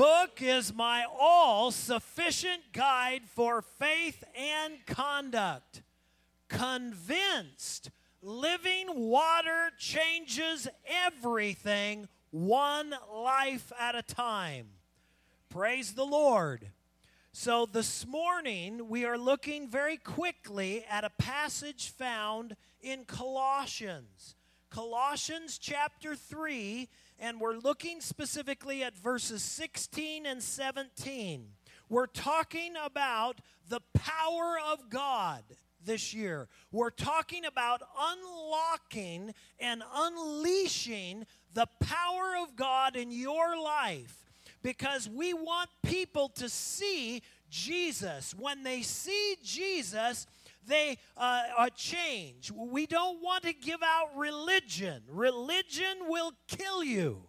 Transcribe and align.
book 0.00 0.40
is 0.40 0.72
my 0.72 1.04
all 1.20 1.70
sufficient 1.70 2.72
guide 2.72 3.20
for 3.26 3.60
faith 3.60 4.24
and 4.34 4.72
conduct. 4.86 5.82
Convinced, 6.48 7.90
living 8.22 8.86
water 8.94 9.70
changes 9.76 10.66
everything 11.04 12.08
one 12.30 12.94
life 13.14 13.70
at 13.78 13.94
a 13.94 14.00
time. 14.00 14.68
Praise 15.50 15.92
the 15.92 16.06
Lord. 16.06 16.70
So, 17.32 17.66
this 17.66 18.06
morning 18.06 18.88
we 18.88 19.04
are 19.04 19.18
looking 19.18 19.68
very 19.68 19.98
quickly 19.98 20.82
at 20.90 21.04
a 21.04 21.10
passage 21.10 21.90
found 21.90 22.56
in 22.80 23.04
Colossians. 23.04 24.34
Colossians 24.70 25.58
chapter 25.58 26.16
3, 26.16 26.88
and 27.20 27.38
we're 27.38 27.58
looking 27.58 28.00
specifically 28.00 28.82
at 28.82 28.96
verses 28.96 29.42
16 29.42 30.24
and 30.26 30.42
17. 30.42 31.46
We're 31.88 32.06
talking 32.06 32.72
about 32.82 33.40
the 33.68 33.80
power 33.94 34.56
of 34.72 34.88
God 34.88 35.44
this 35.84 36.14
year. 36.14 36.48
We're 36.72 36.90
talking 36.90 37.44
about 37.44 37.82
unlocking 37.98 39.34
and 39.58 39.82
unleashing 39.94 41.26
the 41.52 41.66
power 41.80 42.34
of 42.42 42.56
God 42.56 42.96
in 42.96 43.10
your 43.10 43.60
life 43.60 44.30
because 44.62 45.08
we 45.08 45.34
want 45.34 45.68
people 45.82 46.28
to 46.36 46.48
see 46.48 47.22
Jesus. 47.50 48.34
When 48.38 48.62
they 48.62 48.82
see 48.82 49.36
Jesus, 49.42 50.26
they 50.66 50.98
uh, 51.16 51.42
uh, 51.58 51.68
change. 51.70 52.52
We 52.52 52.86
don't 52.86 53.22
want 53.22 53.44
to 53.44 53.52
give 53.52 53.82
out 53.82 54.16
religion. 54.16 55.02
Religion 55.08 55.96
will 56.08 56.32
kill 56.48 56.84
you. 56.84 57.22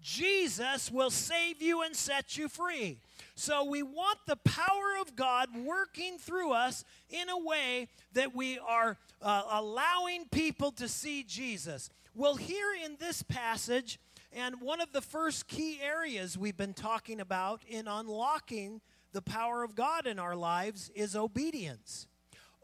Jesus 0.00 0.90
will 0.90 1.10
save 1.10 1.62
you 1.62 1.82
and 1.82 1.94
set 1.94 2.36
you 2.36 2.48
free. 2.48 2.98
So 3.36 3.64
we 3.64 3.84
want 3.84 4.18
the 4.26 4.36
power 4.36 5.00
of 5.00 5.14
God 5.14 5.48
working 5.64 6.18
through 6.18 6.52
us 6.52 6.84
in 7.08 7.28
a 7.28 7.38
way 7.38 7.88
that 8.12 8.34
we 8.34 8.58
are 8.58 8.98
uh, 9.20 9.42
allowing 9.50 10.26
people 10.30 10.72
to 10.72 10.88
see 10.88 11.22
Jesus. 11.22 11.88
Well, 12.14 12.34
here 12.34 12.72
in 12.84 12.96
this 12.98 13.22
passage, 13.22 14.00
and 14.32 14.60
one 14.60 14.80
of 14.80 14.92
the 14.92 15.00
first 15.00 15.46
key 15.46 15.78
areas 15.80 16.36
we've 16.36 16.56
been 16.56 16.74
talking 16.74 17.20
about 17.20 17.62
in 17.68 17.86
unlocking 17.86 18.80
the 19.12 19.22
power 19.22 19.62
of 19.62 19.76
God 19.76 20.06
in 20.06 20.18
our 20.18 20.34
lives 20.34 20.90
is 20.94 21.14
obedience. 21.14 22.06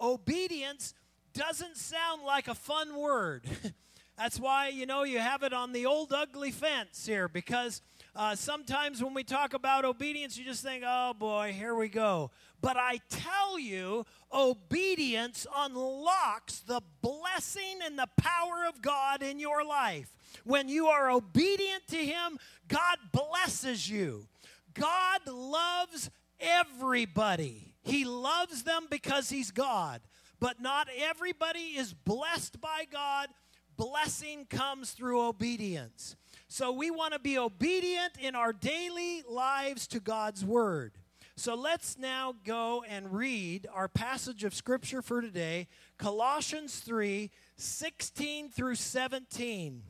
Obedience 0.01 0.95
doesn't 1.35 1.77
sound 1.77 2.23
like 2.23 2.49
a 2.49 2.55
fun 2.55 2.97
word. 2.97 3.45
That's 4.19 4.41
why, 4.41 4.69
you 4.69 4.85
know, 4.85 5.05
you 5.05 5.21
have 5.21 5.45
it 5.45 5.53
on 5.53 5.73
the 5.73 5.87
old 5.87 6.13
ugly 6.13 6.51
fence 6.51 7.07
here 7.07 7.29
because 7.29 7.81
uh, 8.17 8.35
sometimes 8.35 9.01
when 9.01 9.15
we 9.15 9.23
talk 9.23 9.55
about 9.55 9.85
obedience, 9.85 10.37
you 10.37 10.45
just 10.45 10.65
think, 10.65 10.83
oh 10.85 11.15
boy, 11.15 11.55
here 11.57 11.77
we 11.77 11.89
go. 11.89 12.33
But 12.61 12.77
I 12.77 12.99
tell 13.09 13.61
you, 13.61 14.05
obedience 14.33 15.47
unlocks 15.57 16.59
the 16.59 16.81
blessing 17.01 17.79
and 17.85 17.97
the 17.97 18.09
power 18.17 18.67
of 18.69 18.83
God 18.83 19.23
in 19.23 19.39
your 19.39 19.65
life. 19.65 20.13
When 20.43 20.69
you 20.69 20.89
are 20.89 21.13
obedient 21.13 21.87
to 21.91 22.05
Him, 22.05 22.41
God 22.67 22.97
blesses 23.13 23.89
you. 23.89 24.27
God 24.75 25.21
loves 25.29 26.11
everybody. 26.41 27.68
He 27.83 28.05
loves 28.05 28.63
them 28.63 28.87
because 28.91 29.31
He's 29.31 29.51
God. 29.51 30.01
But 30.41 30.61
not 30.61 30.89
everybody 30.97 31.77
is 31.77 31.93
blessed 31.93 32.61
by 32.61 32.85
God. 32.91 33.29
Blessing 33.77 34.47
comes 34.47 34.93
through 34.93 35.23
obedience. 35.23 36.17
So 36.49 36.73
we 36.73 36.91
want 36.91 37.13
to 37.13 37.19
be 37.19 37.39
obedient 37.39 38.13
in 38.21 38.35
our 38.35 38.53
daily 38.53 39.23
lives 39.29 39.87
to 39.89 40.01
God's 40.01 40.45
Word. 40.45 40.99
So 41.37 41.55
let's 41.55 41.97
now 41.97 42.35
go 42.45 42.83
and 42.89 43.13
read 43.13 43.69
our 43.73 43.87
passage 43.87 44.43
of 44.43 44.55
Scripture 44.55 45.03
for 45.03 45.21
today 45.21 45.69
Colossians 45.97 46.81
3 46.81 47.31
16 47.57 48.51
through 48.51 48.75
17. 48.75 49.83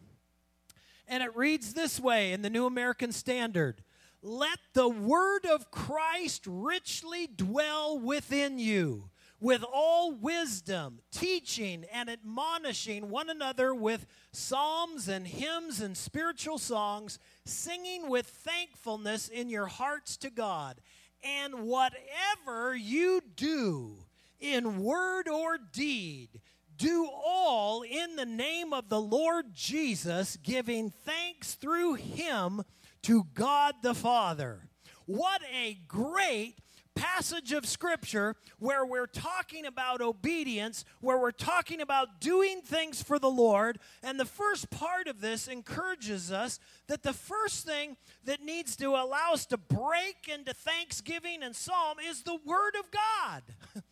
And 1.06 1.22
it 1.22 1.34
reads 1.34 1.72
this 1.72 1.98
way 1.98 2.32
in 2.32 2.42
the 2.42 2.50
New 2.50 2.66
American 2.66 3.12
Standard 3.12 3.82
Let 4.22 4.58
the 4.74 4.88
word 4.88 5.46
of 5.46 5.70
Christ 5.70 6.44
richly 6.46 7.28
dwell 7.28 7.98
within 7.98 8.58
you, 8.58 9.10
with 9.40 9.62
all 9.62 10.12
wisdom, 10.12 11.00
teaching 11.12 11.84
and 11.92 12.10
admonishing 12.10 13.10
one 13.10 13.30
another 13.30 13.72
with 13.72 14.06
psalms 14.32 15.08
and 15.08 15.26
hymns 15.26 15.80
and 15.80 15.96
spiritual 15.96 16.58
songs, 16.58 17.20
singing 17.44 18.08
with 18.08 18.26
thankfulness 18.26 19.28
in 19.28 19.48
your 19.48 19.66
hearts 19.66 20.16
to 20.18 20.30
God. 20.30 20.80
And 21.22 21.62
whatever 21.62 22.74
you 22.74 23.20
do, 23.36 23.98
in 24.40 24.82
word 24.82 25.28
or 25.28 25.58
deed, 25.58 26.40
do 26.76 27.08
all 27.08 27.82
in 27.82 28.16
the 28.16 28.26
name 28.26 28.72
of 28.72 28.88
the 28.88 29.00
Lord 29.00 29.52
Jesus, 29.52 30.36
giving 30.36 30.90
thanks 30.90 31.54
through 31.54 31.94
him 31.94 32.62
to 33.02 33.26
God 33.34 33.76
the 33.82 33.94
Father. 33.94 34.68
What 35.06 35.40
a 35.54 35.78
great 35.88 36.56
passage 36.98 37.52
of 37.52 37.64
scripture 37.64 38.34
where 38.58 38.84
we're 38.84 39.06
talking 39.06 39.64
about 39.64 40.00
obedience, 40.00 40.84
where 41.00 41.18
we're 41.18 41.30
talking 41.30 41.80
about 41.80 42.20
doing 42.20 42.60
things 42.60 43.02
for 43.02 43.18
the 43.18 43.30
Lord. 43.30 43.78
And 44.02 44.18
the 44.18 44.24
first 44.24 44.70
part 44.70 45.06
of 45.06 45.20
this 45.20 45.46
encourages 45.46 46.32
us 46.32 46.58
that 46.88 47.02
the 47.02 47.12
first 47.12 47.64
thing 47.64 47.96
that 48.24 48.42
needs 48.42 48.74
to 48.76 48.88
allow 48.90 49.32
us 49.32 49.46
to 49.46 49.56
break 49.56 50.28
into 50.32 50.52
thanksgiving 50.52 51.42
and 51.42 51.54
psalm 51.54 51.98
is 52.04 52.22
the 52.22 52.38
Word 52.44 52.74
of 52.78 52.90
God. 52.90 53.42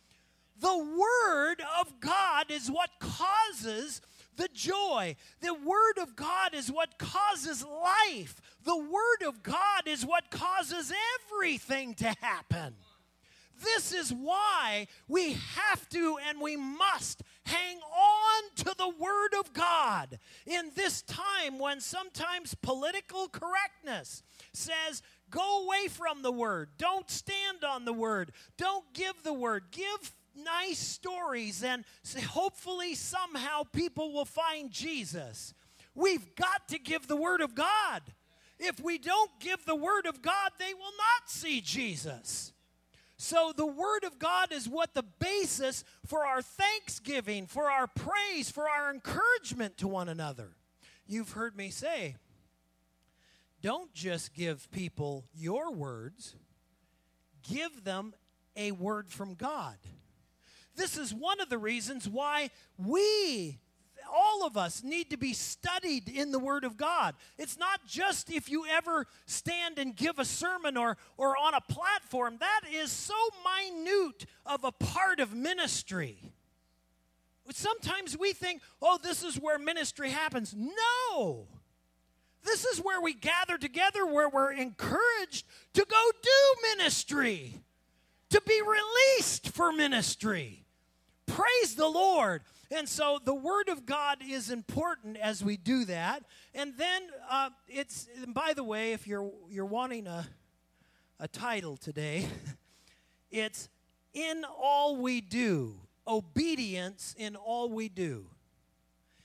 The 0.59 0.75
Word 0.75 1.61
of 1.79 1.99
God 1.99 2.49
is 2.49 2.71
what 2.71 2.89
causes 2.99 4.01
the 4.37 4.49
joy. 4.53 5.15
The 5.41 5.53
Word 5.53 5.97
of 6.01 6.15
God 6.15 6.53
is 6.53 6.71
what 6.71 6.97
causes 6.97 7.65
life. 7.65 8.39
The 8.63 8.77
Word 8.77 9.27
of 9.27 9.43
God 9.43 9.87
is 9.87 10.05
what 10.05 10.31
causes 10.31 10.93
everything 11.19 11.93
to 11.95 12.13
happen. 12.21 12.75
This 13.63 13.91
is 13.91 14.13
why 14.13 14.87
we 15.07 15.33
have 15.33 15.89
to 15.89 16.17
and 16.29 16.39
we 16.39 16.55
must 16.55 17.23
hang 17.45 17.77
on 17.77 18.43
to 18.57 18.75
the 18.77 18.89
Word 18.89 19.33
of 19.39 19.53
God 19.53 20.19
in 20.45 20.71
this 20.75 21.01
time 21.01 21.57
when 21.57 21.79
sometimes 21.79 22.55
political 22.55 23.27
correctness 23.27 24.21
says, 24.53 25.01
go 25.29 25.65
away 25.65 25.87
from 25.87 26.21
the 26.21 26.31
Word, 26.31 26.69
don't 26.77 27.09
stand 27.09 27.63
on 27.67 27.85
the 27.85 27.93
Word, 27.93 28.31
don't 28.57 28.85
give 28.93 29.23
the 29.23 29.33
Word, 29.33 29.65
give 29.71 30.15
nice 30.43 30.79
stories, 30.79 31.63
and 31.63 31.83
hopefully 32.25 32.95
somehow 32.95 33.63
people 33.63 34.13
will 34.13 34.25
find 34.25 34.71
Jesus. 34.71 35.53
We've 35.95 36.35
got 36.35 36.67
to 36.69 36.79
give 36.79 37.07
the 37.07 37.15
Word 37.15 37.41
of 37.41 37.55
God. 37.55 38.01
If 38.59 38.79
we 38.79 38.97
don't 38.97 39.31
give 39.39 39.65
the 39.65 39.75
Word 39.75 40.05
of 40.05 40.21
God, 40.21 40.51
they 40.59 40.73
will 40.73 40.83
not 40.83 41.29
see 41.29 41.61
Jesus. 41.61 42.53
So, 43.17 43.51
the 43.55 43.65
Word 43.65 44.03
of 44.03 44.19
God 44.19 44.51
is 44.51 44.69
what 44.69 44.93
the 44.93 45.03
basis 45.03 45.83
for 46.05 46.25
our 46.25 46.41
thanksgiving, 46.41 47.47
for 47.47 47.69
our 47.69 47.87
praise, 47.87 48.51
for 48.51 48.69
our 48.69 48.91
encouragement 48.93 49.77
to 49.77 49.87
one 49.87 50.07
another. 50.07 50.51
You've 51.07 51.31
heard 51.31 51.55
me 51.55 51.71
say, 51.71 52.15
don't 53.61 53.91
just 53.93 54.33
give 54.33 54.69
people 54.71 55.25
your 55.33 55.71
words, 55.73 56.35
give 57.41 57.83
them 57.83 58.13
a 58.55 58.71
word 58.71 59.09
from 59.09 59.33
God. 59.33 59.77
This 60.77 60.95
is 60.95 61.13
one 61.13 61.41
of 61.41 61.49
the 61.49 61.57
reasons 61.57 62.07
why 62.07 62.51
we, 62.77 63.57
all 64.13 64.45
of 64.45 64.55
us, 64.55 64.83
need 64.83 65.09
to 65.09 65.17
be 65.17 65.33
studied 65.33 66.07
in 66.07 66.31
the 66.31 66.39
Word 66.39 66.63
of 66.63 66.77
God. 66.77 67.15
It's 67.39 67.57
not 67.57 67.85
just 67.87 68.31
if 68.31 68.47
you 68.47 68.65
ever 68.67 69.07
stand 69.25 69.79
and 69.79 69.95
give 69.95 70.19
a 70.19 70.25
sermon 70.25 70.77
or, 70.77 70.95
or 71.17 71.35
on 71.35 71.55
a 71.55 71.61
platform, 71.61 72.37
that 72.39 72.61
is 72.71 72.91
so 72.91 73.15
minute 73.43 74.27
of 74.45 74.63
a 74.63 74.71
part 74.71 75.19
of 75.19 75.33
ministry. 75.33 76.31
Sometimes 77.51 78.15
we 78.15 78.33
think, 78.33 78.61
oh, 78.79 78.99
this 79.01 79.23
is 79.23 79.35
where 79.37 79.57
ministry 79.57 80.11
happens. 80.11 80.53
No. 80.55 81.47
This 82.43 82.65
is 82.65 82.79
where 82.79 83.01
we 83.01 83.13
gather 83.13 83.57
together, 83.57 84.05
where 84.05 84.29
we're 84.29 84.51
encouraged 84.51 85.47
to 85.73 85.85
go 85.89 86.11
do 86.21 86.77
ministry, 86.77 87.55
to 88.29 88.41
be 88.45 88.61
released 88.61 89.49
for 89.49 89.71
ministry. 89.71 90.66
Praise 91.37 91.75
the 91.75 91.87
Lord. 91.87 92.41
And 92.71 92.89
so 92.89 93.19
the 93.23 93.35
Word 93.35 93.69
of 93.69 93.85
God 93.85 94.23
is 94.27 94.49
important 94.49 95.17
as 95.17 95.43
we 95.43 95.55
do 95.55 95.85
that. 95.85 96.23
And 96.55 96.73
then 96.77 97.03
uh, 97.29 97.51
it's, 97.67 98.07
and 98.23 98.33
by 98.33 98.53
the 98.55 98.63
way, 98.63 98.93
if 98.93 99.05
you're, 99.05 99.31
you're 99.47 99.67
wanting 99.67 100.07
a, 100.07 100.25
a 101.19 101.27
title 101.27 101.77
today, 101.77 102.27
it's 103.31 103.69
In 104.15 104.45
All 104.59 104.97
We 104.97 105.21
Do, 105.21 105.75
Obedience 106.07 107.13
in 107.19 107.35
All 107.35 107.69
We 107.69 107.87
Do. 107.87 108.25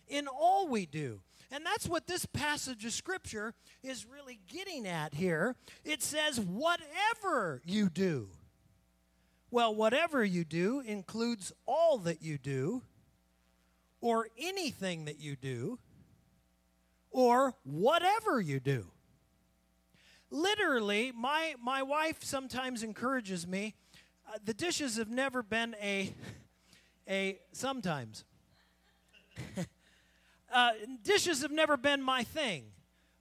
In 0.07 0.29
all 0.29 0.69
we 0.69 0.85
do. 0.85 1.21
And 1.51 1.65
that's 1.65 1.89
what 1.89 2.07
this 2.07 2.27
passage 2.27 2.85
of 2.85 2.93
Scripture 2.93 3.55
is 3.83 4.05
really 4.05 4.39
getting 4.47 4.87
at 4.87 5.15
here. 5.15 5.57
It 5.83 6.03
says, 6.03 6.39
whatever 6.39 7.63
you 7.65 7.89
do. 7.89 8.29
Well, 9.53 9.75
whatever 9.75 10.25
you 10.25 10.45
do 10.45 10.81
includes 10.81 11.53
all 11.67 11.99
that 11.99 12.23
you 12.23 12.39
do, 12.39 12.81
or 14.01 14.29
anything 14.39 15.05
that 15.05 15.21
you 15.21 15.37
do, 15.37 15.79
or 17.11 17.55
whatever 17.63 18.41
you 18.41 18.61
do. 18.61 18.87
Literally, 20.31 21.13
my, 21.15 21.55
my 21.63 21.83
wife 21.83 22.25
sometimes 22.25 22.83
encourages 22.83 23.47
me. 23.47 23.75
Uh, 24.27 24.39
the 24.43 24.55
dishes 24.55 24.97
have 24.97 25.11
never 25.11 25.43
been 25.43 25.77
a, 25.83 26.15
a 27.07 27.39
sometimes. 27.53 28.25
uh, 30.51 30.71
dishes 31.05 31.43
have 31.43 31.53
never 31.53 31.77
been 31.77 32.01
my 32.01 32.25
thing. 32.25 32.65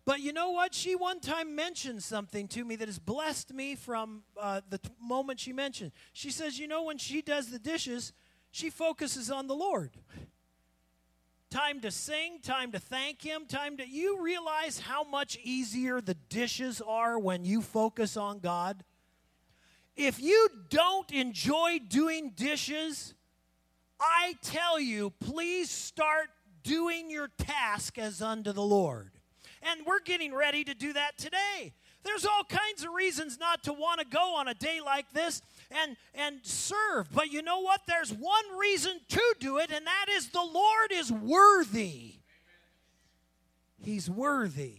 But 0.04 0.20
you 0.22 0.34
know 0.34 0.50
what? 0.50 0.74
She 0.74 0.96
one 0.96 1.20
time 1.20 1.56
mentioned 1.56 2.02
something 2.02 2.48
to 2.50 2.66
me 2.66 2.76
that 2.78 2.88
has 2.88 2.98
blessed 2.98 3.54
me 3.54 3.76
from 3.76 4.24
uh, 4.40 4.62
the 4.70 4.80
t- 4.80 4.90
moment 5.00 5.40
she 5.40 5.54
mentioned. 5.54 5.92
She 6.12 6.32
says, 6.32 6.58
You 6.58 6.68
know, 6.68 6.84
when 6.84 6.98
she 6.98 7.22
does 7.22 7.52
the 7.52 7.60
dishes, 7.60 8.12
she 8.50 8.70
focuses 8.70 9.30
on 9.30 9.48
the 9.48 9.56
Lord. 9.56 9.92
Time 11.52 11.82
to 11.82 11.92
sing, 11.92 12.40
time 12.42 12.72
to 12.72 12.80
thank 12.80 13.22
Him, 13.22 13.46
time 13.46 13.78
to. 13.78 13.88
You 13.88 14.24
realize 14.24 14.80
how 14.80 15.04
much 15.04 15.38
easier 15.44 16.02
the 16.02 16.14
dishes 16.14 16.82
are 16.82 17.20
when 17.20 17.46
you 17.46 17.62
focus 17.62 18.18
on 18.18 18.40
God? 18.40 18.84
If 19.96 20.22
you 20.22 20.50
don't 20.70 21.12
enjoy 21.12 21.80
doing 21.88 22.32
dishes, 22.36 23.14
I 24.00 24.36
tell 24.42 24.80
you, 24.80 25.12
please 25.20 25.70
start 25.70 26.30
doing 26.64 27.12
your 27.12 27.28
task 27.38 27.98
as 27.98 28.22
unto 28.22 28.52
the 28.52 28.64
Lord. 28.64 29.12
And 29.62 29.86
we're 29.86 30.00
getting 30.00 30.34
ready 30.34 30.64
to 30.64 30.74
do 30.74 30.94
that 30.94 31.18
today. 31.18 31.74
There's 32.04 32.26
all 32.26 32.44
kinds 32.44 32.84
of 32.84 32.94
reasons 32.94 33.40
not 33.40 33.64
to 33.64 33.74
want 33.74 34.00
to 34.00 34.06
go 34.06 34.36
on 34.36 34.48
a 34.48 34.54
day 34.54 34.80
like 34.84 35.12
this 35.14 35.42
and, 35.70 35.96
and 36.16 36.40
serve. 36.42 37.08
But 37.14 37.32
you 37.32 37.42
know 37.42 37.60
what? 37.60 37.82
There's 37.88 38.12
one 38.12 38.58
reason 38.58 39.00
to 39.10 39.36
do 39.40 39.60
it, 39.60 39.72
and 39.72 39.86
that 39.86 40.06
is 40.10 40.30
the 40.30 40.42
Lord 40.42 40.92
is 40.92 41.12
worthy. 41.12 42.16
He's 43.84 44.10
worthy. 44.10 44.78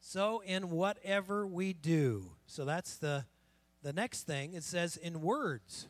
So, 0.00 0.40
in 0.40 0.70
whatever 0.70 1.46
we 1.46 1.72
do. 1.72 2.30
So, 2.46 2.64
that's 2.64 2.96
the, 2.96 3.26
the 3.82 3.92
next 3.92 4.22
thing. 4.22 4.54
It 4.54 4.62
says, 4.62 4.96
in 4.96 5.20
words. 5.20 5.86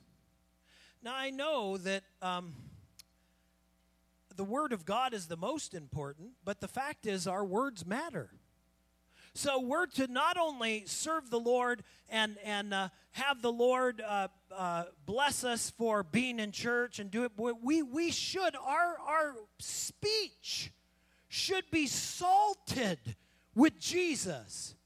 Now, 1.03 1.15
I 1.15 1.31
know 1.31 1.77
that. 1.77 2.03
Um, 2.21 2.55
the 4.39 4.45
Word 4.45 4.73
of 4.73 4.87
God 4.87 5.15
is 5.15 5.27
the 5.27 5.37
most 5.37 5.75
important, 5.75 6.31
but 6.45 6.61
the 6.61 6.69
fact 6.69 7.07
is, 7.07 7.27
our 7.27 7.45
words 7.45 7.85
matter. 7.85 8.31
So 9.35 9.61
we're 9.61 9.87
to 9.87 10.07
not 10.07 10.39
only 10.39 10.85
serve 10.87 11.29
the 11.29 11.41
Lord 11.41 11.83
and, 12.09 12.37
and 12.45 12.73
uh, 12.73 12.89
have 13.11 13.43
the 13.43 13.51
Lord 13.51 14.01
uh, 14.01 14.29
uh, 14.57 14.85
bless 15.05 15.43
us 15.43 15.71
for 15.77 16.05
being 16.05 16.39
in 16.39 16.53
church 16.53 17.01
and 17.01 17.11
do 17.11 17.25
it, 17.25 17.33
we, 17.37 17.83
we 17.83 18.13
should, 18.13 18.55
our, 18.55 18.97
our 19.05 19.35
speech 19.59 20.73
should 21.27 21.69
be 21.73 21.89
salted 21.89 23.17
with 23.57 23.81
Jesus. 23.81 24.77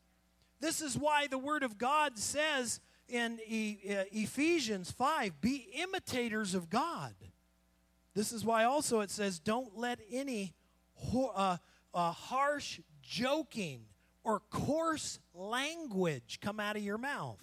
This 0.61 0.81
is 0.81 0.97
why 0.97 1.27
the 1.27 1.39
Word 1.39 1.63
of 1.63 1.77
God 1.77 2.19
says 2.19 2.81
in 3.07 3.39
e- 3.47 3.81
uh, 3.91 4.05
Ephesians 4.13 4.91
5 4.91 5.43
be 5.43 5.69
imitators 5.75 6.55
of 6.55 6.71
God. 6.71 7.13
This 8.15 8.33
is 8.33 8.45
why 8.45 8.65
also 8.65 9.01
it 9.01 9.11
says, 9.11 9.39
don't 9.39 9.77
let 9.77 10.01
any 10.11 10.55
uh, 11.15 11.57
uh, 11.95 12.11
harsh 12.13 12.81
joking 13.03 13.85
or 14.25 14.41
coarse 14.51 15.19
language 15.35 16.39
come 16.41 16.61
out 16.61 16.77
of 16.77 16.83
your 16.83 16.99
mouth 16.99 17.43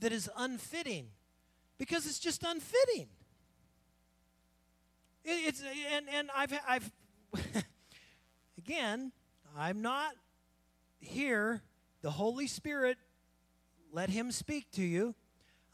that 0.00 0.12
is 0.12 0.30
unfitting 0.36 1.08
because 1.78 2.06
it's 2.06 2.18
just 2.18 2.42
unfitting. 2.42 3.08
It, 5.24 5.48
it's 5.48 5.62
and 5.92 6.06
and 6.12 6.30
I've 6.34 6.52
I've 6.66 6.92
again 8.58 9.12
I'm 9.56 9.82
not 9.82 10.14
here. 11.00 11.62
The 12.02 12.10
Holy 12.10 12.46
Spirit, 12.46 12.96
let 13.92 14.08
Him 14.08 14.32
speak 14.32 14.70
to 14.72 14.82
you. 14.82 15.14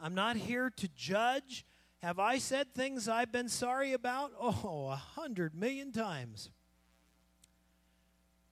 I'm 0.00 0.14
not 0.14 0.36
here 0.36 0.70
to 0.70 0.88
judge. 0.96 1.64
Have 2.06 2.20
I 2.20 2.38
said 2.38 2.72
things 2.72 3.08
I've 3.08 3.32
been 3.32 3.48
sorry 3.48 3.92
about? 3.92 4.30
Oh, 4.40 4.90
a 4.92 4.94
hundred 4.94 5.56
million 5.56 5.90
times. 5.90 6.50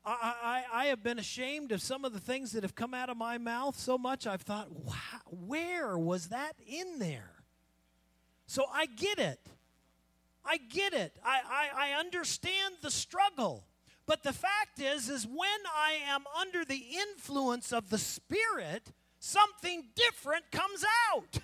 I, 0.04 0.64
I, 0.72 0.82
I, 0.82 0.84
have 0.86 1.04
been 1.04 1.20
ashamed 1.20 1.70
of 1.70 1.80
some 1.80 2.04
of 2.04 2.12
the 2.12 2.18
things 2.18 2.50
that 2.50 2.64
have 2.64 2.74
come 2.74 2.92
out 2.94 3.10
of 3.10 3.16
my 3.16 3.38
mouth 3.38 3.78
so 3.78 3.96
much 3.96 4.26
I've 4.26 4.42
thought, 4.42 4.72
wow, 4.72 4.92
where 5.30 5.96
was 5.96 6.30
that 6.30 6.54
in 6.66 6.98
there? 6.98 7.30
So 8.48 8.64
I 8.72 8.86
get 8.86 9.20
it. 9.20 9.38
I 10.44 10.56
get 10.56 10.92
it. 10.92 11.16
I, 11.24 11.40
I, 11.48 11.90
I 11.90 12.00
understand 12.00 12.74
the 12.82 12.90
struggle. 12.90 13.66
But 14.04 14.24
the 14.24 14.32
fact 14.32 14.80
is, 14.80 15.08
is 15.08 15.28
when 15.28 15.60
I 15.76 15.98
am 16.08 16.24
under 16.40 16.64
the 16.64 16.84
influence 17.12 17.72
of 17.72 17.88
the 17.88 17.98
Spirit, 17.98 18.90
something 19.20 19.84
different 19.94 20.50
comes 20.50 20.84
out. 21.12 21.38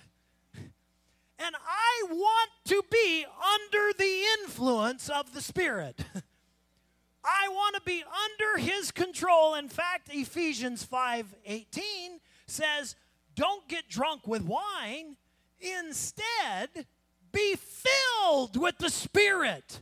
And 1.43 1.55
I 1.55 2.07
want 2.11 2.51
to 2.65 2.83
be 2.91 3.25
under 3.25 3.93
the 3.97 4.23
influence 4.39 5.09
of 5.09 5.33
the 5.33 5.41
Spirit. 5.41 5.99
I 7.23 7.47
want 7.49 7.75
to 7.75 7.81
be 7.81 8.03
under 8.03 8.57
his 8.57 8.91
control. 8.91 9.55
In 9.55 9.67
fact, 9.67 10.09
Ephesians 10.11 10.83
5:18 10.85 12.19
says, 12.45 12.95
"Don't 13.35 13.67
get 13.67 13.89
drunk 13.89 14.27
with 14.27 14.43
wine, 14.43 15.17
instead 15.59 16.85
be 17.31 17.55
filled 17.55 18.57
with 18.57 18.77
the 18.77 18.89
Spirit." 18.89 19.81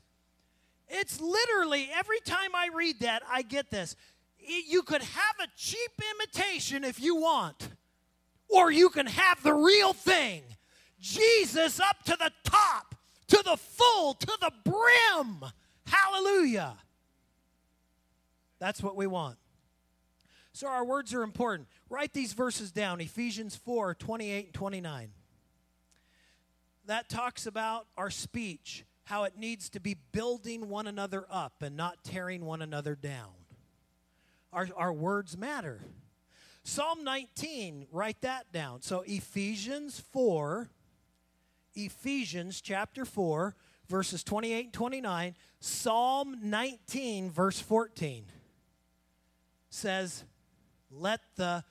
It's 0.88 1.19
literally 1.19 1.89
every 1.94 2.19
time 2.21 2.56
I 2.56 2.69
read 2.73 3.01
that, 3.01 3.21
I 3.29 3.41
get 3.41 3.69
this. 3.69 3.95
You 4.39 4.81
could 4.81 5.01
have 5.01 5.35
a 5.41 5.47
cheap 5.56 5.91
imitation 6.15 6.83
if 6.83 7.00
you 7.00 7.15
want, 7.15 7.69
or 8.47 8.71
you 8.71 8.89
can 8.89 9.07
have 9.07 9.44
the 9.44 9.53
real 9.53 9.94
thing. 9.94 10.44
Jesus 10.99 11.79
up 11.79 12.03
to 12.05 12.15
the 12.17 12.31
top, 12.43 12.95
to 13.27 13.41
the 13.43 13.57
full, 13.57 14.13
to 14.15 14.37
the 14.41 14.51
brim. 14.63 15.43
Hallelujah. 15.85 16.75
That's 18.59 18.83
what 18.83 18.95
we 18.95 19.07
want. 19.07 19.37
So 20.51 20.67
our 20.67 20.83
words 20.83 21.13
are 21.13 21.21
important. 21.21 21.67
Write 21.89 22.11
these 22.11 22.33
verses 22.33 22.71
down 22.71 22.99
Ephesians 22.99 23.56
4 23.56 23.95
28 23.95 24.45
and 24.45 24.53
29. 24.53 25.11
That 26.85 27.07
talks 27.07 27.45
about 27.45 27.87
our 27.97 28.09
speech, 28.09 28.83
how 29.06 29.23
it 29.23 29.37
needs 29.37 29.69
to 29.69 29.79
be 29.79 29.95
building 30.11 30.69
one 30.69 30.87
another 30.87 31.25
up 31.29 31.61
and 31.61 31.77
not 31.77 32.03
tearing 32.03 32.44
one 32.44 32.61
another 32.61 32.95
down. 32.95 33.29
Our, 34.51 34.68
our 34.75 34.91
words 34.91 35.37
matter. 35.37 35.81
Psalm 36.63 37.03
19, 37.03 37.87
write 37.91 38.21
that 38.21 38.51
down. 38.51 38.81
So 38.81 39.03
Ephesians 39.06 39.99
4 40.11 40.69
Ephesians 41.86 42.62
chapter 42.62 43.06
4, 43.06 43.56
verses 43.88 44.24
28 44.24 44.66
and 44.66 44.74
29, 44.74 45.36
Psalm 45.59 46.38
19, 46.42 47.31
verse 47.31 47.59
14 47.59 48.26
says, 49.69 50.24
Let 50.92 51.21
the, 51.36 51.64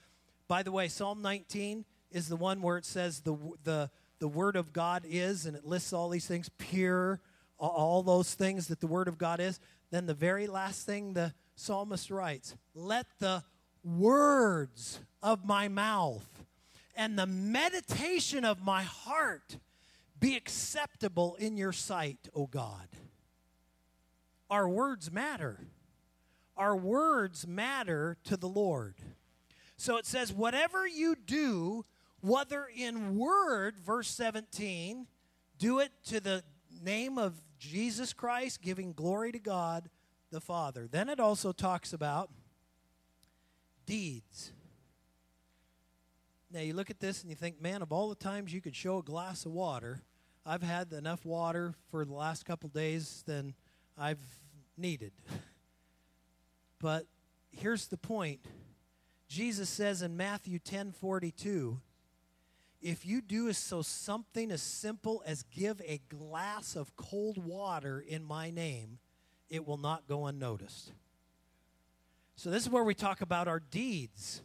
by 0.46 0.62
the 0.62 0.72
way, 0.72 0.88
Psalm 0.88 1.22
19 1.22 1.84
is 2.10 2.28
the 2.28 2.36
one 2.36 2.62
where 2.62 2.78
it 2.78 2.84
says 2.84 3.20
the, 3.20 3.36
the, 3.64 3.90
the 4.18 4.28
word 4.28 4.56
of 4.56 4.72
God 4.72 5.04
is, 5.08 5.46
and 5.46 5.56
it 5.56 5.64
lists 5.64 5.92
all 5.92 6.08
these 6.08 6.26
things 6.26 6.50
pure, 6.58 7.20
all 7.58 8.02
those 8.02 8.34
things 8.34 8.68
that 8.68 8.80
the 8.80 8.86
word 8.86 9.08
of 9.08 9.18
God 9.18 9.40
is. 9.40 9.60
Then 9.90 10.06
the 10.06 10.14
very 10.14 10.46
last 10.46 10.86
thing 10.86 11.12
the 11.12 11.34
psalmist 11.54 12.10
writes, 12.10 12.54
Let 12.74 13.06
the 13.18 13.42
words 13.84 15.00
of 15.22 15.44
my 15.44 15.68
mouth 15.68 16.26
and 16.96 17.18
the 17.18 17.26
meditation 17.26 18.44
of 18.44 18.62
my 18.62 18.82
heart 18.82 19.56
be 20.20 20.36
acceptable 20.36 21.36
in 21.36 21.56
your 21.56 21.72
sight, 21.72 22.28
O 22.34 22.46
God. 22.46 22.88
Our 24.50 24.68
words 24.68 25.12
matter. 25.12 25.60
Our 26.56 26.76
words 26.76 27.46
matter 27.46 28.16
to 28.24 28.36
the 28.36 28.48
Lord. 28.48 28.96
So 29.76 29.96
it 29.96 30.06
says, 30.06 30.32
whatever 30.32 30.86
you 30.86 31.14
do, 31.14 31.84
whether 32.20 32.66
in 32.74 33.16
word, 33.16 33.78
verse 33.78 34.08
17, 34.08 35.06
do 35.58 35.78
it 35.78 35.92
to 36.06 36.20
the 36.20 36.42
name 36.82 37.18
of 37.18 37.34
Jesus 37.58 38.12
Christ, 38.12 38.60
giving 38.60 38.92
glory 38.92 39.32
to 39.32 39.38
God 39.38 39.88
the 40.30 40.40
Father. 40.40 40.88
Then 40.90 41.08
it 41.08 41.20
also 41.20 41.52
talks 41.52 41.92
about 41.92 42.30
deeds. 43.86 44.52
Now 46.50 46.60
you 46.60 46.72
look 46.72 46.90
at 46.90 47.00
this 47.00 47.22
and 47.22 47.30
you 47.30 47.36
think, 47.36 47.60
man, 47.60 47.82
of 47.82 47.92
all 47.92 48.08
the 48.08 48.14
times 48.14 48.52
you 48.52 48.60
could 48.60 48.74
show 48.74 48.98
a 48.98 49.02
glass 49.02 49.44
of 49.44 49.52
water, 49.52 50.02
I've 50.46 50.62
had 50.62 50.92
enough 50.92 51.26
water 51.26 51.74
for 51.90 52.04
the 52.06 52.14
last 52.14 52.46
couple 52.46 52.70
days 52.70 53.22
than 53.26 53.54
I've 53.96 54.24
needed. 54.76 55.12
But 56.80 57.06
here's 57.50 57.88
the 57.88 57.96
point 57.96 58.38
Jesus 59.28 59.68
says 59.68 60.00
in 60.00 60.16
Matthew 60.16 60.60
10 60.60 60.92
42, 60.92 61.80
if 62.80 63.04
you 63.04 63.20
do 63.20 63.52
so 63.52 63.82
something 63.82 64.52
as 64.52 64.62
simple 64.62 65.22
as 65.26 65.42
give 65.42 65.80
a 65.84 66.00
glass 66.08 66.76
of 66.76 66.94
cold 66.96 67.44
water 67.44 67.98
in 67.98 68.24
my 68.24 68.50
name, 68.50 69.00
it 69.50 69.66
will 69.66 69.76
not 69.76 70.06
go 70.06 70.26
unnoticed. 70.26 70.92
So, 72.36 72.50
this 72.50 72.62
is 72.62 72.70
where 72.70 72.84
we 72.84 72.94
talk 72.94 73.20
about 73.20 73.48
our 73.48 73.58
deeds. 73.58 74.42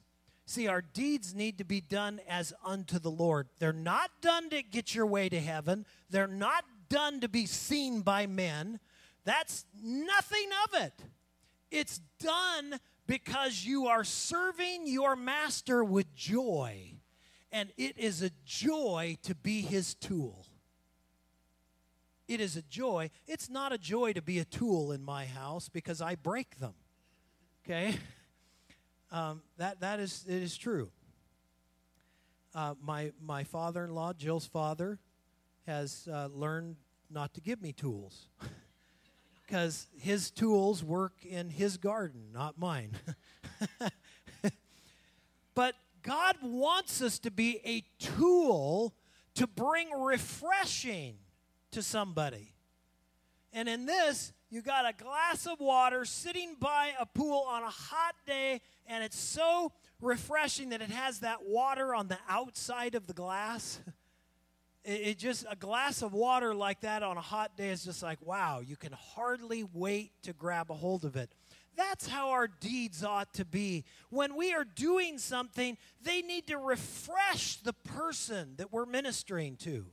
See, 0.54 0.68
our 0.68 0.84
deeds 0.84 1.34
need 1.34 1.58
to 1.58 1.64
be 1.64 1.82
done 1.82 2.22
as 2.30 2.54
unto 2.64 3.00
the 3.00 3.10
Lord. 3.10 3.48
They're 3.58 3.74
not 3.74 4.12
done 4.22 4.52
to 4.52 4.62
get 4.62 4.94
your 4.94 5.08
way 5.08 5.28
to 5.28 5.40
heaven, 5.40 5.84
they're 6.12 6.28
not 6.28 6.64
done 6.90 7.22
to 7.22 7.28
be 7.28 7.48
seen 7.48 8.02
by 8.02 8.28
men. 8.28 8.80
That's 9.26 9.66
nothing 9.82 10.50
of 10.66 10.82
it. 10.84 10.94
It's 11.72 12.02
done 12.20 12.80
because 13.08 13.66
you 13.66 13.88
are 13.88 14.04
serving 14.04 14.86
your 14.86 15.16
master 15.16 15.84
with 15.84 16.14
joy, 16.14 17.00
and 17.52 17.72
it 17.76 17.98
is 17.98 18.22
a 18.22 18.30
joy 18.46 19.18
to 19.24 19.34
be 19.34 19.62
his 19.62 19.96
tool. 19.96 20.46
It 22.28 22.40
is 22.40 22.56
a 22.56 22.62
joy. 22.62 23.10
It's 23.26 23.50
not 23.50 23.74
a 23.74 23.80
joy 23.80 24.14
to 24.14 24.22
be 24.22 24.38
a 24.38 24.46
tool 24.46 24.92
in 24.92 25.02
my 25.02 25.26
house 25.26 25.68
because 25.68 26.00
I 26.00 26.14
break 26.14 26.60
them. 26.60 26.76
Okay? 27.66 27.96
Um, 29.14 29.44
that, 29.58 29.80
that 29.82 30.00
is, 30.00 30.26
it 30.28 30.42
is 30.42 30.58
true. 30.58 30.90
Uh, 32.56 32.74
my, 32.82 33.12
my 33.22 33.44
father 33.44 33.84
in 33.84 33.94
law, 33.94 34.12
Jill's 34.12 34.48
father, 34.48 34.98
has 35.68 36.08
uh, 36.12 36.30
learned 36.34 36.78
not 37.12 37.36
to 37.36 37.42
give 37.42 37.62
me 37.62 37.74
tools 37.74 38.28
because 39.46 39.86
his 39.96 40.32
tools 40.32 40.84
work 40.84 41.14
in 41.24 41.52
his 41.52 41.78
garden, 41.78 42.30
not 42.34 42.58
mine. 42.58 42.94
but 45.54 45.76
God 46.02 46.36
wants 46.42 47.00
us 47.04 47.20
to 47.20 47.30
be 47.30 47.60
a 47.64 47.84
tool 48.04 48.96
to 49.36 49.46
bring 49.46 49.92
refreshing 49.92 51.18
to 51.70 51.84
somebody. 51.84 52.56
And 53.52 53.70
in 53.70 53.86
this, 53.86 54.34
you 54.54 54.62
got 54.62 54.88
a 54.88 54.94
glass 54.94 55.48
of 55.48 55.60
water 55.60 56.06
sitting 56.06 56.56
by 56.60 56.92
a 57.00 57.08
pool 57.08 57.44
on 57.50 57.64
a 57.64 57.72
hot 57.72 58.14
day, 58.28 58.62
and 58.86 59.04
it's 59.04 59.18
so 59.18 59.72
refreshing 60.00 60.70
that 60.70 60.80
it 60.80 60.92
has 60.92 61.22
that 61.22 61.40
water 61.48 61.96
on 61.96 62.08
the 62.08 62.20
outside 62.30 62.94
of 62.94 63.08
the 63.08 63.14
glass. 63.14 63.80
It, 64.86 65.08
it, 65.08 65.18
just, 65.18 65.46
a 65.50 65.56
glass 65.56 66.02
of 66.02 66.12
water 66.12 66.54
like 66.54 66.82
that 66.82 67.04
on 67.04 67.16
a 67.16 67.22
hot 67.22 67.56
day 67.56 67.70
is 67.70 67.86
just 67.86 68.04
like, 68.04 68.18
wow, 68.22 68.60
you 68.60 68.76
can 68.76 68.92
hardly 68.92 69.64
wait 69.64 70.12
to 70.24 70.34
grab 70.34 70.70
a 70.70 70.74
hold 70.74 71.06
of 71.06 71.16
it. 71.16 71.32
That's 71.78 72.06
how 72.06 72.32
our 72.32 72.50
deeds 72.50 73.02
ought 73.02 73.34
to 73.36 73.46
be. 73.46 73.86
When 74.10 74.36
we 74.36 74.54
are 74.54 74.66
doing 74.66 75.20
something, 75.20 75.78
they 76.02 76.22
need 76.22 76.48
to 76.48 76.58
refresh 76.58 77.62
the 77.62 77.72
person 77.72 78.56
that 78.58 78.74
we're 78.74 78.86
ministering 78.86 79.56
to. 79.62 79.86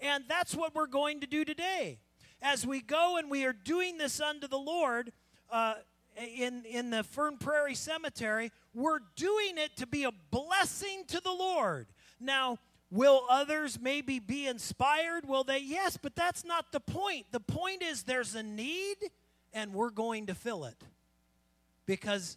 And 0.00 0.24
that's 0.26 0.52
what 0.52 0.74
we're 0.74 0.88
going 0.88 1.20
to 1.20 1.28
do 1.28 1.44
today. 1.44 2.00
As 2.40 2.66
we 2.66 2.80
go 2.80 3.16
and 3.16 3.30
we 3.30 3.44
are 3.44 3.52
doing 3.52 3.98
this 3.98 4.20
unto 4.20 4.46
the 4.46 4.58
Lord 4.58 5.12
uh, 5.50 5.74
in, 6.16 6.64
in 6.64 6.90
the 6.90 7.02
Fern 7.02 7.36
Prairie 7.36 7.74
Cemetery, 7.74 8.52
we're 8.74 9.00
doing 9.16 9.58
it 9.58 9.76
to 9.76 9.86
be 9.86 10.04
a 10.04 10.12
blessing 10.30 11.04
to 11.08 11.20
the 11.20 11.32
Lord. 11.32 11.86
Now, 12.20 12.58
will 12.90 13.24
others 13.28 13.78
maybe 13.80 14.18
be 14.18 14.46
inspired? 14.46 15.26
Will 15.26 15.44
they? 15.44 15.58
Yes, 15.58 15.98
but 16.00 16.14
that's 16.14 16.44
not 16.44 16.72
the 16.72 16.80
point. 16.80 17.26
The 17.32 17.40
point 17.40 17.82
is 17.82 18.04
there's 18.04 18.34
a 18.34 18.42
need 18.42 18.96
and 19.52 19.72
we're 19.72 19.90
going 19.90 20.26
to 20.26 20.34
fill 20.34 20.64
it 20.64 20.76
because 21.86 22.36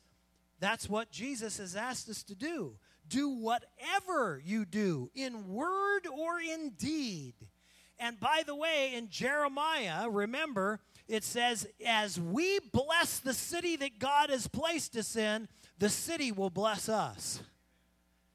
that's 0.60 0.90
what 0.90 1.12
Jesus 1.12 1.58
has 1.58 1.76
asked 1.76 2.10
us 2.10 2.24
to 2.24 2.36
do 2.36 2.76
do 3.12 3.30
whatever 3.30 4.42
you 4.44 4.66
do, 4.66 5.12
in 5.14 5.54
word 5.54 6.08
or 6.08 6.40
in 6.40 6.72
deed. 6.72 7.34
And 8.00 8.20
by 8.20 8.44
the 8.46 8.56
way, 8.56 8.94
in 8.96 9.10
Jeremiah, 9.10 10.10
remember, 10.10 10.80
it 11.08 11.24
says, 11.24 11.68
as 11.86 12.20
we 12.20 12.60
bless 12.72 13.20
the 13.20 13.34
city 13.34 13.76
that 13.76 14.00
God 14.00 14.30
has 14.30 14.48
placed 14.48 14.96
us 14.98 15.16
in, 15.16 15.48
the 15.78 15.90
city 15.90 16.32
will 16.32 16.50
bless 16.50 16.90
us. 16.90 17.42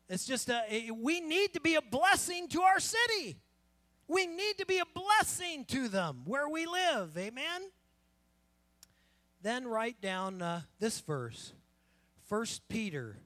It's 0.09 0.25
just 0.25 0.49
a, 0.49 0.91
we 0.93 1.21
need 1.21 1.53
to 1.55 1.61
be 1.61 1.75
a 1.75 1.83
blessing 1.83 2.49
to 2.49 2.63
our 2.63 2.79
city. 2.79 3.39
We 4.09 4.27
need 4.27 4.59
to 4.59 4.67
be 4.67 4.79
a 4.79 4.85
blessing 4.95 5.65
to 5.67 5.89
them 5.89 6.23
where 6.27 6.49
we 6.49 6.67
live. 6.67 7.19
Amen? 7.19 7.63
Then 9.43 9.67
write 9.67 10.01
down 10.01 10.43
uh, 10.43 10.63
this 10.79 11.01
verse 11.01 11.53
1 12.29 12.47
Peter 12.69 13.19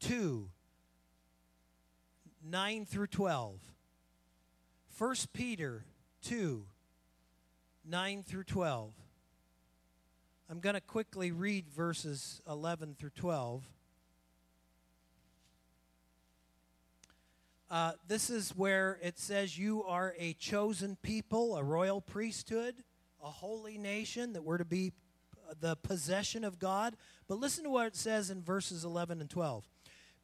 2 0.00 0.48
9 2.44 2.86
through 2.86 3.06
12. 3.08 3.60
1 4.98 5.14
Peter 5.32 5.84
2 6.22 6.64
9 7.84 8.22
through 8.24 8.42
12. 8.42 8.92
I'm 10.50 10.58
going 10.58 10.74
to 10.74 10.80
quickly 10.80 11.30
read 11.30 11.68
verses 11.70 12.42
11 12.48 12.96
through 12.98 13.10
12. 13.10 13.62
Uh, 17.70 17.92
this 18.08 18.28
is 18.28 18.50
where 18.56 18.98
it 19.00 19.20
says, 19.20 19.56
You 19.56 19.84
are 19.84 20.14
a 20.18 20.32
chosen 20.32 20.96
people, 21.00 21.56
a 21.56 21.62
royal 21.62 22.00
priesthood, 22.00 22.74
a 23.22 23.30
holy 23.30 23.78
nation, 23.78 24.32
that 24.32 24.42
we're 24.42 24.58
to 24.58 24.64
be 24.64 24.92
the 25.60 25.76
possession 25.76 26.42
of 26.42 26.58
God. 26.58 26.96
But 27.28 27.38
listen 27.38 27.62
to 27.64 27.70
what 27.70 27.86
it 27.86 27.96
says 27.96 28.30
in 28.30 28.42
verses 28.42 28.84
11 28.84 29.20
and 29.20 29.30
12. 29.30 29.64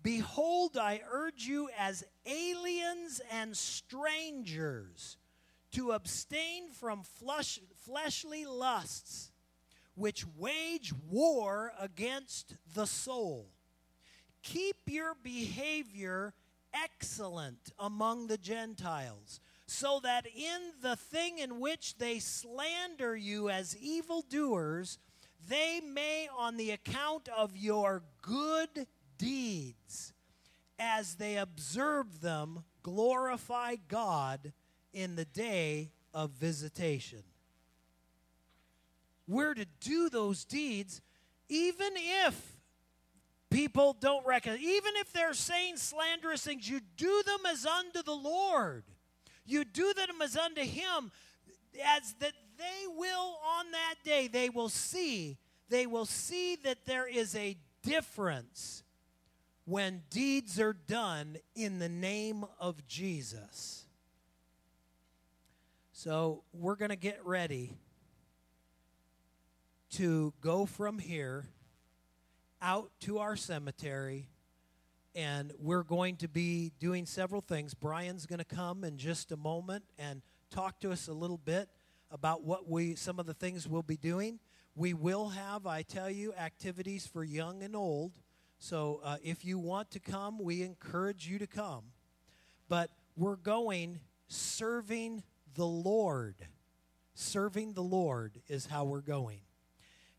Behold, 0.04 0.76
I 0.76 1.00
urge 1.10 1.46
you 1.46 1.70
as 1.78 2.04
aliens 2.26 3.22
and 3.32 3.56
strangers 3.56 5.16
to 5.72 5.92
abstain 5.92 6.68
from 6.68 7.02
flesh, 7.02 7.58
fleshly 7.74 8.44
lusts, 8.44 9.32
which 9.94 10.26
wage 10.36 10.92
war 11.10 11.72
against 11.80 12.54
the 12.74 12.84
soul. 12.84 13.46
Keep 14.42 14.76
your 14.88 15.14
behavior 15.22 16.34
excellent 16.74 17.72
among 17.78 18.26
the 18.26 18.36
Gentiles, 18.36 19.40
so 19.66 20.00
that 20.02 20.26
in 20.26 20.72
the 20.82 20.96
thing 20.96 21.38
in 21.38 21.60
which 21.60 21.96
they 21.96 22.18
slander 22.18 23.16
you 23.16 23.48
as 23.48 23.74
evildoers, 23.78 24.98
they 25.48 25.80
may, 25.80 26.28
on 26.36 26.58
the 26.58 26.72
account 26.72 27.26
of 27.34 27.56
your 27.56 28.02
good 28.20 28.86
deeds, 29.18 30.12
as 30.78 31.16
they 31.16 31.36
observe 31.36 32.20
them, 32.20 32.64
glorify 32.82 33.76
God 33.88 34.52
in 34.92 35.16
the 35.16 35.24
day 35.24 35.90
of 36.12 36.30
visitation. 36.30 37.22
We're 39.26 39.54
to 39.54 39.66
do 39.80 40.08
those 40.08 40.44
deeds 40.44 41.00
even 41.48 41.92
if 41.96 42.56
people 43.50 43.96
don't 43.98 44.26
recognize, 44.26 44.60
even 44.60 44.92
if 44.96 45.12
they're 45.12 45.34
saying 45.34 45.76
slanderous 45.76 46.42
things, 46.42 46.68
you 46.68 46.80
do 46.96 47.22
them 47.26 47.40
as 47.50 47.66
unto 47.66 48.02
the 48.02 48.14
Lord. 48.14 48.84
You 49.46 49.64
do 49.64 49.92
them 49.94 50.22
as 50.22 50.36
unto 50.36 50.62
Him, 50.62 51.12
as 51.84 52.14
that 52.20 52.32
they 52.56 52.86
will 52.96 53.38
on 53.58 53.70
that 53.72 53.96
day, 54.04 54.26
they 54.26 54.48
will 54.48 54.68
see, 54.68 55.38
they 55.68 55.86
will 55.86 56.06
see 56.06 56.56
that 56.64 56.86
there 56.86 57.06
is 57.06 57.34
a 57.36 57.56
difference 57.82 58.83
when 59.64 60.02
deeds 60.10 60.60
are 60.60 60.74
done 60.74 61.38
in 61.54 61.78
the 61.78 61.88
name 61.88 62.44
of 62.60 62.86
Jesus. 62.86 63.86
So 65.92 66.42
we're 66.52 66.76
going 66.76 66.90
to 66.90 66.96
get 66.96 67.24
ready 67.24 67.78
to 69.92 70.34
go 70.40 70.66
from 70.66 70.98
here 70.98 71.46
out 72.60 72.90
to 73.00 73.18
our 73.18 73.36
cemetery 73.36 74.28
and 75.14 75.52
we're 75.58 75.84
going 75.84 76.16
to 76.16 76.28
be 76.28 76.72
doing 76.80 77.06
several 77.06 77.40
things. 77.40 77.72
Brian's 77.72 78.26
going 78.26 78.40
to 78.40 78.44
come 78.44 78.82
in 78.82 78.98
just 78.98 79.30
a 79.30 79.36
moment 79.36 79.84
and 79.98 80.22
talk 80.50 80.80
to 80.80 80.90
us 80.90 81.06
a 81.06 81.12
little 81.12 81.38
bit 81.38 81.68
about 82.10 82.42
what 82.42 82.68
we 82.68 82.96
some 82.96 83.20
of 83.20 83.26
the 83.26 83.34
things 83.34 83.68
we'll 83.68 83.82
be 83.82 83.96
doing. 83.96 84.40
We 84.74 84.92
will 84.92 85.28
have, 85.28 85.66
I 85.66 85.82
tell 85.82 86.10
you, 86.10 86.32
activities 86.34 87.06
for 87.06 87.22
young 87.22 87.62
and 87.62 87.76
old. 87.76 88.18
So 88.58 89.00
uh, 89.04 89.16
if 89.22 89.44
you 89.44 89.58
want 89.58 89.90
to 89.92 90.00
come, 90.00 90.38
we 90.38 90.62
encourage 90.62 91.26
you 91.26 91.38
to 91.38 91.46
come. 91.46 91.84
But 92.68 92.90
we're 93.16 93.36
going 93.36 94.00
serving 94.28 95.22
the 95.54 95.66
Lord. 95.66 96.36
Serving 97.14 97.74
the 97.74 97.82
Lord 97.82 98.40
is 98.48 98.66
how 98.66 98.84
we're 98.84 99.00
going. 99.00 99.40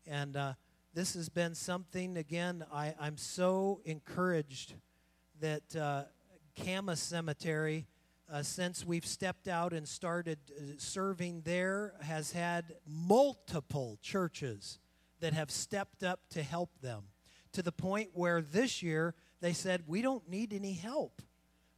And 0.06 0.36
uh, 0.36 0.54
this 0.94 1.14
has 1.14 1.28
been 1.28 1.54
something, 1.54 2.16
again, 2.16 2.64
I, 2.72 2.94
I'm 3.00 3.16
so 3.16 3.80
encouraged 3.84 4.74
that 5.40 5.76
uh, 5.76 6.04
Camas 6.56 7.00
Cemetery 7.00 7.86
uh, 8.32 8.42
since 8.42 8.84
we've 8.84 9.06
stepped 9.06 9.46
out 9.46 9.72
and 9.72 9.86
started 9.86 10.38
uh, 10.50 10.62
serving 10.78 11.42
there, 11.44 11.94
has 12.00 12.32
had 12.32 12.74
multiple 12.86 13.98
churches 14.02 14.78
that 15.20 15.32
have 15.32 15.50
stepped 15.50 16.02
up 16.02 16.20
to 16.30 16.42
help 16.42 16.70
them 16.80 17.04
to 17.56 17.62
the 17.62 17.72
point 17.72 18.10
where 18.12 18.42
this 18.42 18.82
year 18.82 19.14
they 19.40 19.54
said, 19.54 19.84
We 19.86 20.02
don't 20.02 20.28
need 20.28 20.52
any 20.52 20.74
help. 20.74 21.22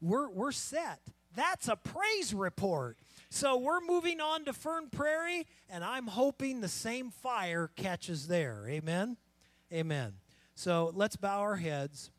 We're, 0.01 0.29
we're 0.29 0.53
set. 0.53 1.01
That's 1.37 1.69
a 1.69 1.77
praise 1.77 2.35
report. 2.35 2.99
So 3.31 3.57
we're 3.57 3.81
moving 3.81 4.21
on 4.21 4.45
to 4.47 4.53
Fern 4.53 4.89
Prairie, 4.91 5.47
and 5.71 5.85
I'm 5.85 6.09
hoping 6.09 6.61
the 6.61 6.69
same 6.69 7.11
fire 7.11 7.71
catches 7.77 8.27
there. 8.27 8.67
Amen? 8.69 9.17
Amen. 9.73 10.15
So 10.57 10.91
let's 10.95 11.15
bow 11.15 11.39
our 11.41 11.57
heads. 11.57 12.11